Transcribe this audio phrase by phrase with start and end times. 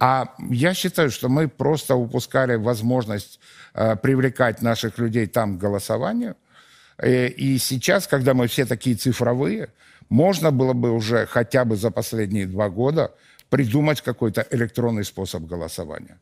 [0.00, 3.40] А я считаю, что мы просто упускали возможность
[3.74, 6.36] э, привлекать наших людей там к голосованию.
[6.98, 9.68] Э, и сейчас, когда мы все такие цифровые,
[10.08, 13.12] можно было бы уже хотя бы за последние два года
[13.50, 16.18] придумать какой-то электронный способ голосования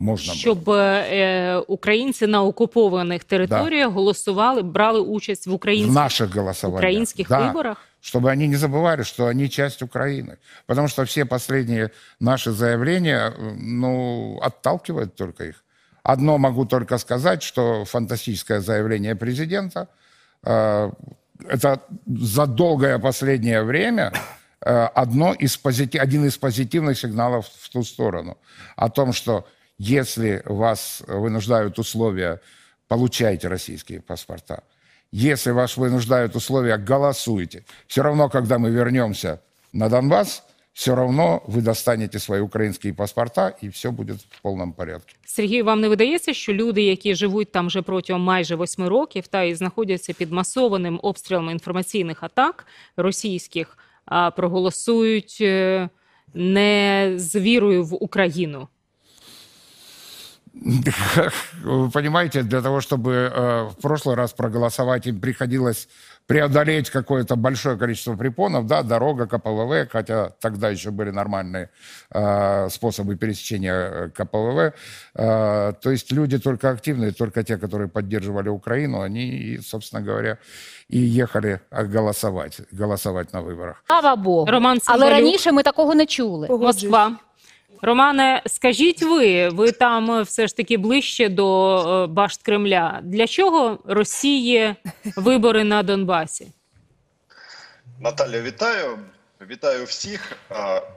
[0.00, 0.76] Можна щоб було.
[0.78, 6.78] е, українці на окупованих територіях голосували, брали участь в в українських наших голосованиях.
[6.80, 7.46] українських Да.
[7.46, 7.76] виборах.
[8.00, 10.36] чтобы они не забывали, что они часть Украины.
[10.66, 11.90] Потому что все последние
[12.20, 15.64] наши заявления, э, ну, отталкивают только их.
[16.04, 19.88] Одно могу только сказать, что фантастическое заявление президента,
[20.44, 20.90] э,
[21.50, 24.12] это за долгое последнее время
[24.60, 28.36] э, одно из позити- один из позитивных сигналов в ту сторону.
[28.76, 29.44] О том, что
[29.78, 32.40] если вас вынуждают условия,
[32.88, 34.62] получайте российские паспорта.
[35.12, 37.64] Если вас вынуждают условия, голосуйте.
[37.86, 39.40] Все равно, когда мы вернемся
[39.72, 40.42] на Донбасс,
[40.78, 45.14] все равно вы достанете свои украинские паспорта, и все будет в полном порядке.
[45.24, 49.42] Сергій, вам не видається, що люди, які живуть там вже протягом майже восьми років, та
[49.42, 55.88] і знаходяться під масованим обстрілом інформаційних атак російських, а, проголосують е,
[56.34, 58.68] не з вірою в Україну?
[60.53, 65.87] Вы понимаете, для того, чтобы э, в прошлый раз проголосовать, им приходилось
[66.27, 71.69] преодолеть какое-то большое количество препонов, да, дорога, КПВВ, хотя тогда еще были нормальные
[72.11, 74.73] э, способы пересечения э, КПВВ.
[75.15, 80.37] Э, то есть люди только активные, только те, которые поддерживали Украину, они, собственно говоря,
[80.87, 83.83] и ехали голосовать, голосовать на выборах.
[83.87, 84.51] Слава Богу.
[84.51, 85.11] Роман Але Цимбалюк.
[85.11, 86.47] раніше ми такого не чули.
[86.49, 87.11] Москва.
[87.85, 92.99] Романе, скажіть ви, ви там е, все ж таки ближче до е, башт Кремля.
[93.03, 94.75] Для чого Росії
[95.15, 96.47] вибори на Донбасі?
[97.99, 98.99] Наталя, вітаю.
[99.49, 100.31] Вітаю всіх.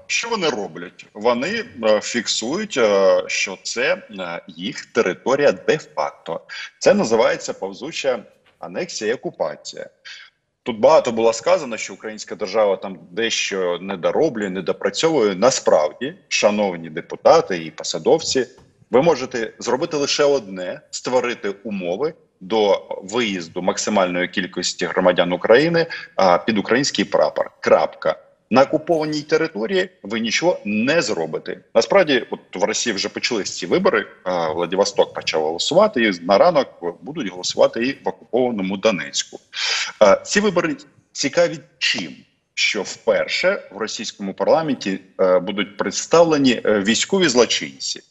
[0.07, 1.07] Що вони роблять?
[1.15, 2.81] Вони е, фіксують,
[3.27, 4.03] що це
[4.49, 6.41] їх територія де-факто.
[6.79, 8.23] Це називається повзуча
[8.59, 9.91] анексія і окупація.
[10.67, 15.35] Тут багато було сказано, що українська держава там дещо недороблює, недопрацьовує.
[15.35, 18.47] Насправді, шановні депутати і посадовці,
[18.91, 26.59] ви можете зробити лише одне: створити умови до виїзду максимальної кількості громадян України а, під
[26.59, 27.51] український прапор.
[27.61, 28.26] Крапка.
[28.51, 31.61] На окупованій території ви нічого не зробите.
[31.75, 34.07] Насправді, от в Росії вже почались ці вибори.
[34.55, 36.69] Владивосток почав голосувати, і на ранок
[37.03, 39.41] будуть голосувати і в окупованому Донецьку.
[40.25, 40.77] Ці вибори
[41.13, 42.17] цікаві чим?
[42.59, 48.03] Що вперше в російському парламенті е, будуть представлені е, військові злочинці.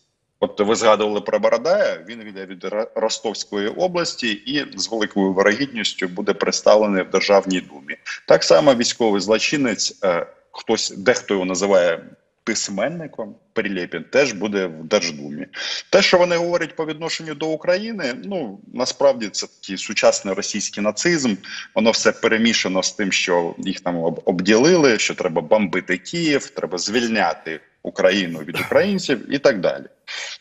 [0.46, 6.34] От ви згадували про Бородая, він йде від Ростовської області і з великою вирогідністю буде
[6.34, 7.98] представлений в Державній думі.
[8.28, 12.04] Так само військовий злочинець, е, хтось дехто його називає
[12.44, 15.46] письменником, Прилєпін, теж буде в Держдумі.
[15.90, 21.36] Те, що вони говорять по відношенню до України, ну насправді це такий сучасний російський нацизм.
[21.76, 27.60] Воно все перемішано з тим, що їх там обділили, що треба бомбити Київ, треба звільняти
[27.85, 29.85] Україну від українців і так далі.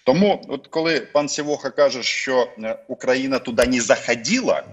[0.06, 4.64] Тому, от коли пан Сівоха каже, що е, Україна туди не заходила,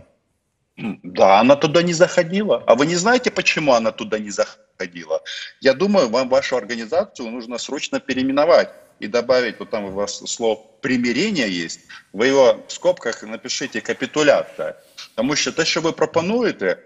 [0.78, 2.62] м, да, она туда не заходила.
[2.66, 5.20] А вы не знаете, почему она туда не заходила?
[5.60, 10.56] Я думаю, вам вашу организацию нужно срочно переименовать и добавить, вот там у вас слово
[10.80, 11.80] примирение есть,
[12.12, 14.74] ви його в скобках напишіть капітулятка.
[15.14, 16.78] Тому що те, що ви пропонуєте, е,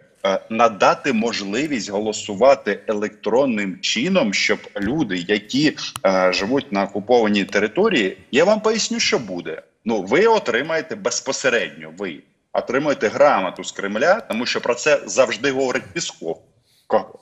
[0.50, 8.62] надати можливість голосувати електронним чином, щоб люди, які е, живуть на окупованій території, я вам
[8.62, 9.62] поясню, що буде.
[9.85, 12.19] Ну, ви отримаєте безпосередньо, ви
[12.53, 16.41] отримуєте грамоту з Кремля, тому що про це завжди говорить Пісков.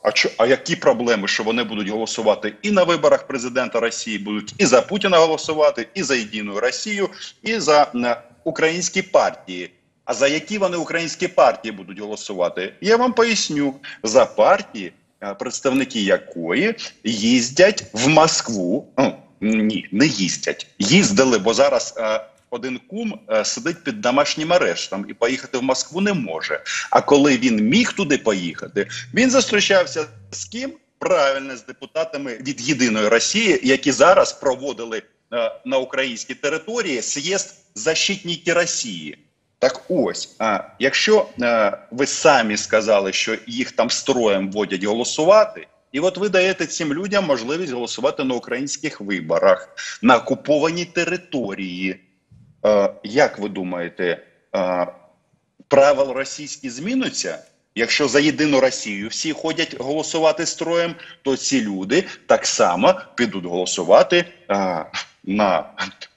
[0.04, 4.54] А чо, а які проблеми, що вони будуть голосувати і на виборах президента Росії, будуть
[4.58, 7.10] і за Путіна голосувати, і за єдину Росію,
[7.44, 9.72] і за е, українські партії.
[10.06, 12.74] А за які вони українські партії будуть голосувати?
[12.82, 14.94] Я вам поясню за партії,
[15.24, 18.88] е, представники якої їздять в Москву.
[18.98, 20.68] Ну, ні, не їздять.
[20.80, 26.02] Їздили, бо зараз е, один кум е, сидить під домашнім арештом і поїхати в Москву
[26.02, 26.64] не може.
[26.90, 30.74] А коли він міг туди поїхати, він зустрічався з ким?
[31.00, 35.02] Правильно, з депутатами від єдиної Росії, які зараз проводили
[35.66, 39.18] на українській території з'їзд защитники Росії.
[39.64, 46.00] Так ось, а, якщо е, ви самі сказали, що їх там строєм водять голосувати, і
[46.00, 49.70] от ви даєте цим людям можливість голосувати на українських виборах
[50.02, 52.00] на окупованій території.
[52.66, 54.24] Е, як ви думаєте,
[54.56, 54.88] е,
[55.68, 57.40] правила російські змінються?
[57.76, 64.26] Якщо за єдину Росію всі ходять голосувати строєм, то ці люди так само підуть голосувати
[64.48, 64.84] а,
[65.24, 65.66] на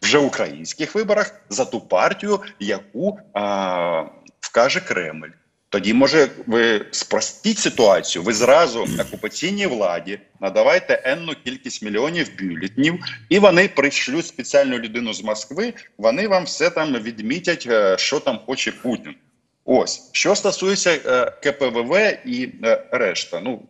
[0.03, 4.05] вже українських виборах за ту партію, яку а,
[4.41, 5.29] вкаже Кремль.
[5.69, 13.38] Тоді, може, ви спростіть ситуацію, ви зразу окупаційній владі надавайте енну кількість мільйонів бюлетнів, і
[13.38, 15.75] вони прийшлють спеціальну людину з Москви.
[15.99, 19.14] Вони вам все там відмітять, е, що там хоче Путін.
[19.64, 23.41] Ось що стосується е, КПВВ і е, решта.
[23.41, 23.62] Ну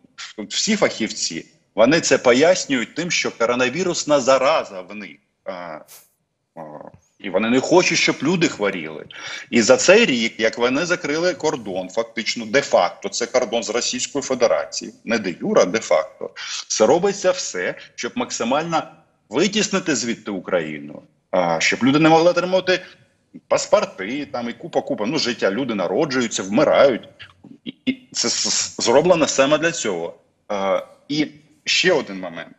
[0.49, 5.17] всі фахівці вони це пояснюють тим, що коронавірусна зараза в них.
[7.19, 9.05] І вони не хочуть, щоб люди хворіли.
[9.51, 14.97] І за цей рік, як вони закрили кордон, фактично де-факто, це кордон з Російською Федерацією,
[15.05, 16.31] не де юра, а де-факто,
[16.69, 18.83] це робиться все, щоб максимально
[19.29, 21.03] витіснити звідти Україну,
[21.59, 22.81] щоб люди не могли отримати
[23.49, 25.51] паспорти, там і купа, купа ну життя.
[25.51, 27.09] Люди народжуються, вмирають,
[27.65, 28.29] і, це
[28.83, 30.15] зроблено саме для цього.
[31.09, 31.29] І
[31.65, 32.57] ще один момент: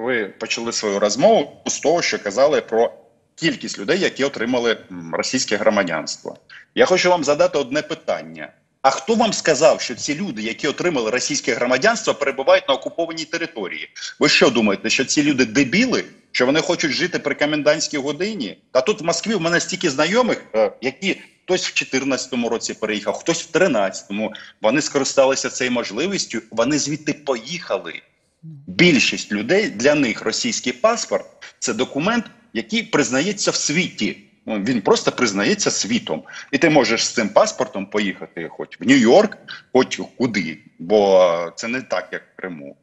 [0.00, 2.92] ви почали свою розмову з того, що казали про
[3.34, 4.78] кількість людей, які отримали
[5.12, 6.36] російське громадянство.
[6.74, 8.52] Я хочу вам задати одне питання.
[8.82, 13.88] А хто вам сказав, що ці люди, які отримали російське громадянство, перебувають на окупованій території?
[14.18, 18.58] Ви що думаєте, що ці люди дебіли, що вони хочуть жити при комендантській годині?
[18.72, 23.14] Та тут в Москві в мене стільки знайомих, е, які хтось в 2014 році переїхав,
[23.14, 24.32] хтось в 2013-му.
[24.62, 26.42] Вони скористалися цією можливістю.
[26.50, 28.02] Вони звідти поїхали.
[28.66, 31.26] Більшість людей для них російський паспорт
[31.58, 34.16] це документ, який признається в світі.
[34.46, 36.22] Ну, він просто признається світом,
[36.52, 39.36] і ти можеш з цим паспортом поїхати, хоч в Нью-Йорк,
[39.72, 42.76] хоч куди, бо це не так, як в Криму,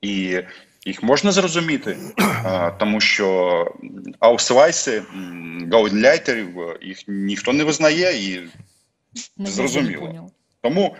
[0.00, 0.42] і
[0.86, 1.96] їх можна зрозуміти,
[2.78, 3.66] тому що
[4.20, 5.02] аусвайси,
[5.72, 6.48] гаудляйтерів
[6.82, 8.48] їх ніхто не визнає і
[9.38, 10.30] зрозуміло.
[10.64, 10.96] Тому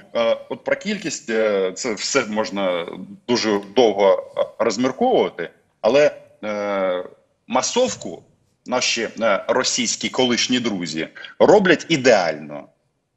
[0.48, 2.86] от про кількість е, це все можна
[3.28, 5.50] дуже довго розмірковувати,
[5.80, 7.04] але е,
[7.46, 8.22] масовку
[8.66, 11.08] наші е, російські колишні друзі
[11.38, 12.68] роблять ідеально.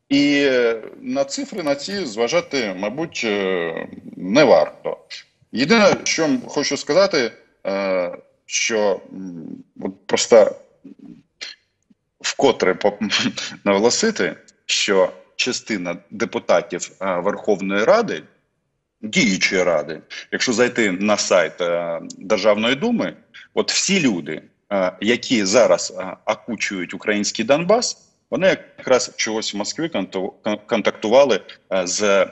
[0.10, 4.98] І е, на цифри на ці зважати, мабуть, е, не варто.
[5.52, 7.32] Єдине, що хочу сказати,
[8.46, 9.02] що
[9.82, 10.56] от просто
[12.22, 12.78] вкотре
[13.64, 14.36] наголосити,
[14.66, 18.24] що частина депутатів Верховної Ради,
[19.02, 20.02] діючої ради,
[20.32, 21.54] якщо зайти на сайт
[22.18, 23.14] Державної думи,
[23.54, 24.42] от всі люди,
[24.74, 28.48] Е, які зараз е, окучують український Донбас, вони
[28.78, 29.92] якраз чогось в Москві
[30.68, 31.42] контактували
[31.74, 32.26] е, з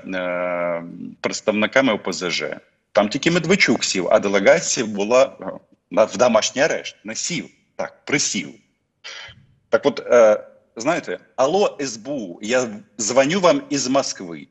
[1.21, 2.43] представниками ОПЗЖ.
[2.91, 5.37] Там тільки Медведчук сів, а делегація була
[5.91, 6.95] в домашній арешт.
[7.03, 8.49] Не сів, так, присів.
[9.69, 10.03] Так от,
[10.75, 12.69] знаєте, алло, СБУ, я
[12.99, 14.47] дзвоню вам із Москви.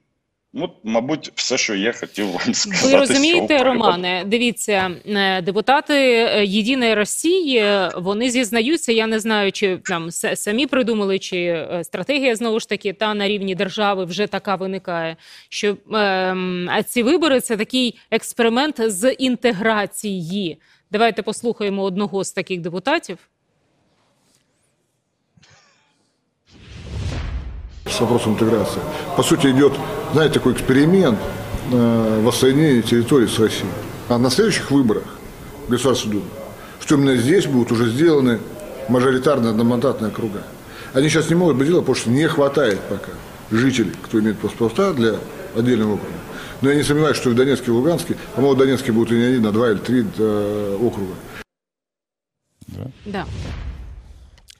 [0.56, 2.92] Ну, мабуть, все, що я хотів вам сказати.
[2.92, 4.24] Ви розумієте, Романе?
[4.26, 7.64] Дивіться, е, депутати е, Єдиної Росії
[7.96, 8.92] вони зізнаються.
[8.92, 13.28] Я не знаю, чи там самі придумали, чи е, стратегія знову ж таки та на
[13.28, 15.16] рівні держави вже така виникає.
[15.48, 20.58] Що е, ці вибори це такий експеримент з інтеграції.
[20.90, 23.18] Давайте послухаємо одного з таких депутатів.
[27.94, 28.80] С вопросом интеграции.
[29.16, 29.72] По сути, идет,
[30.12, 31.18] знаете, такой эксперимент
[31.72, 33.70] э, воссоединения территории с Россией.
[34.08, 35.04] А на следующих выборах
[35.66, 36.30] в Государственную Думу,
[36.80, 38.40] что именно здесь будут уже сделаны
[38.88, 40.42] мажоритарные одномандатные округа.
[40.92, 43.12] Они сейчас не могут быть делать, потому что не хватает пока
[43.50, 45.14] жителей, кто имеет паспорта для
[45.56, 46.12] отдельного округа.
[46.60, 49.12] Но я не сомневаюсь, что и в Донецке, и в Луганске, по-моему, в Донецке будут
[49.12, 51.14] и не один, а два или три э, округа.
[52.68, 52.90] Да.
[53.06, 53.26] да.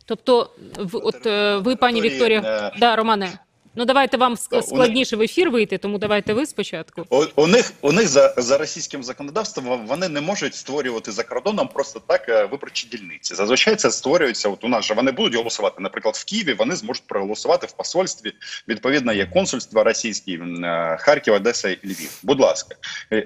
[0.06, 3.38] Тобто, в, от е, ви, пані Вікторія, да, Романе.
[3.76, 7.06] Ну давайте вам складніше в ефір вийти, тому давайте ви спочатку.
[7.11, 11.68] У, у них у них за за російським законодавством вони не можуть створювати за кордоном
[11.68, 13.34] просто так е, виборчі дільниці.
[13.34, 14.49] Зазвичай це створюється.
[14.49, 15.76] От у нас же вони будуть голосувати.
[15.78, 18.32] Наприклад, в Києві вони зможуть проголосувати в посольстві.
[18.68, 22.18] Відповідно, є консульства російські е, Харків, Одеса і Львів.
[22.23, 22.76] Будь ласка,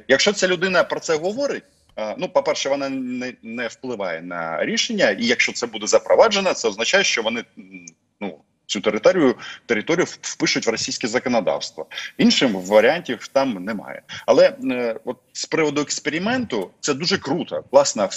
[0.09, 1.63] якщо ця людина про це говорить.
[2.19, 6.69] Ну, по перше, вона не не впливає на рішення, і якщо це буде запроваджено, це
[6.69, 7.45] означає, що вони
[8.21, 9.35] ну цю територію
[9.67, 11.87] територію впишуть в російське законодавство.
[12.19, 14.03] Іншим варіантів там немає.
[14.27, 18.09] Але е, от з приводу експерименту це дуже круто, класне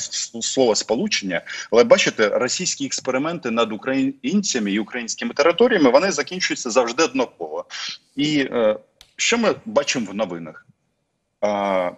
[0.41, 1.41] слово сполучення.
[1.71, 7.65] Але бачите, російські експерименти над українцями і українськими територіями вони закінчуються завжди однаково.
[8.15, 8.79] І е,
[9.15, 10.65] що ми бачимо в новинах?
[11.43, 11.91] Е,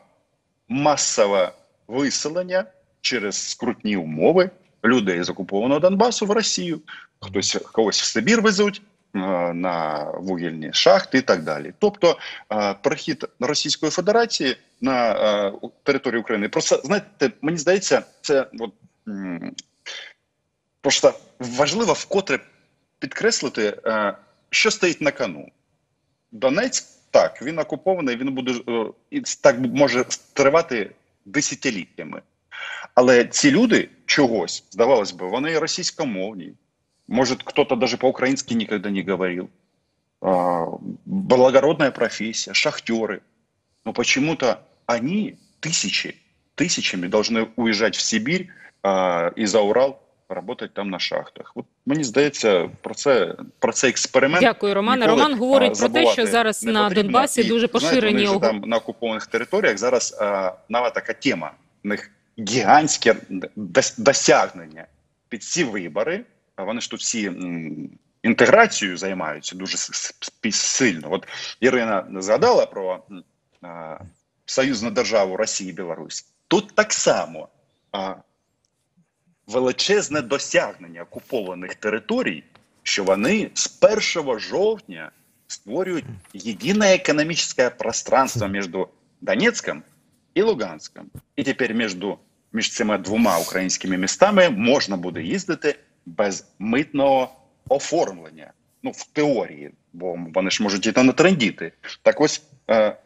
[0.70, 1.52] масова
[1.94, 2.66] виселення
[3.02, 4.50] через скрутні умови
[4.86, 6.82] людей з окупованого Донбасу в Росію.
[7.20, 8.82] Хтось когось в Сибір везуть,
[9.16, 9.20] е,
[9.54, 11.74] на вугільні шахти і так далі.
[11.80, 12.18] Тобто
[12.54, 16.50] е, прихід Російської Федерації на е, територію України.
[16.50, 18.74] Просто знаєте, мені здається, це от,
[20.82, 22.40] просто важливо вкотре
[23.00, 23.78] підкреслити,
[24.50, 25.52] що стоїть на кону.
[26.32, 28.54] Донецьк так, він окупований, він буде
[29.10, 30.92] і так може тривати
[31.25, 32.23] десятиліттями.
[32.95, 36.53] Але ці люди чогось, здавалось би, вони російськомовні.
[37.09, 39.49] Может, кто-то даже по-украински никогда не говорил.
[40.21, 40.67] А,
[41.07, 43.23] Благородная профессия, шахтеры.
[43.85, 46.17] Но почему-то они тысячи,
[46.55, 48.49] тысячами должны уезжать в Сибирь
[48.83, 51.53] а, и за Урал работать там на шахтах.
[51.55, 54.42] От мені здається, про це про цей експеримент.
[54.42, 55.06] Дякую, Романе.
[55.06, 56.90] ніколи, Роман говорить про те, що зараз на.
[56.90, 61.52] Донбасі І, дуже поширені ого- там на окупованих територіях зараз а, нова така тема.
[61.86, 63.16] У них гігантське
[63.98, 64.86] досягнення
[65.30, 66.24] під ці вибори.
[66.56, 67.90] А вони ж тут всі м,
[68.24, 69.78] інтеграцією займаються дуже
[70.52, 71.08] сильно.
[71.12, 71.28] От
[71.60, 73.00] Ірина згадала про
[73.62, 73.98] а,
[74.46, 76.26] союзну державу Росії і Білорусь.
[76.48, 77.48] Тут так само
[77.92, 78.16] а,
[79.54, 82.44] величезне досягнення окупованих територій,
[82.84, 83.80] що вони з
[84.16, 85.12] 1 жовтня
[85.48, 88.70] створюють єдине економічне пространство між
[89.22, 89.84] Донецьком
[90.34, 91.06] і Луганськом.
[91.36, 91.98] І тепер між,
[92.54, 97.36] між цими двома українськими містами можна буде їздити без митного
[97.70, 98.54] оформлення.
[98.84, 101.72] Ну, в теорії, бо вони ж можуть і на трендіти.
[102.02, 102.98] Так ось, е,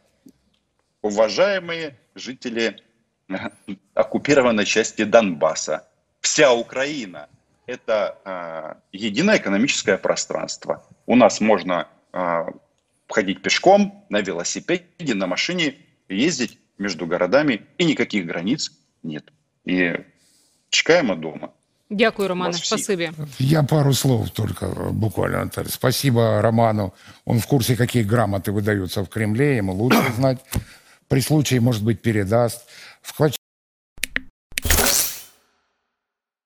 [1.04, 2.76] уважаемые жители
[3.30, 3.50] э,
[3.96, 5.82] оккупированной части Донбасса,
[6.28, 7.28] вся Украина–
[7.68, 10.84] это э, единое экономическое пространство.
[11.06, 12.46] У нас можно э,
[13.08, 15.76] ходить пешком, на велосипеде, на машине,
[16.10, 18.72] ездить между городами, и никаких границ
[19.04, 19.24] нет.
[19.66, 19.94] И
[20.70, 21.50] чекаем дома.
[21.90, 22.54] Дякую, Романе.
[22.54, 23.12] Спасибі.
[23.40, 25.70] Я пару слов только буквально, Наталья.
[25.70, 26.94] Спасибо Роману.
[27.26, 29.56] Он в курсе, какие грамоты выдаются в Кремле.
[29.58, 30.38] Ему лучше знать.
[31.08, 32.68] При случае, может быть, передаст.
[33.02, 33.14] В